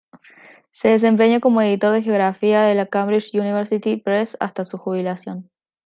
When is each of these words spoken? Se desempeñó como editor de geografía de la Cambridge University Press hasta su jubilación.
Se 0.71 0.87
desempeñó 0.87 1.39
como 1.41 1.61
editor 1.61 1.91
de 1.93 2.01
geografía 2.01 2.63
de 2.63 2.73
la 2.73 2.87
Cambridge 2.87 3.35
University 3.35 3.97
Press 3.97 4.35
hasta 4.39 4.65
su 4.65 4.79
jubilación. 4.79 5.51